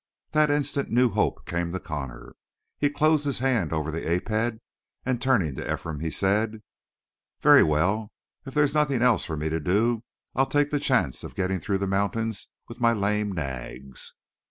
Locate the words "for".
9.25-9.37